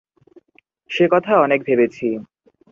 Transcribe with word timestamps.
সে 0.89 1.05
কথা 1.11 1.33
অনেক 1.39 1.59
ভেবেছি। 1.63 2.07